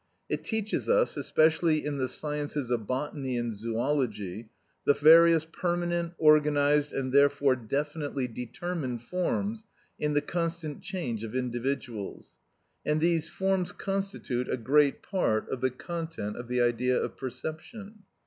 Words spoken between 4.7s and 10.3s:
the various permanent, organised, and therefore definitely determined forms in the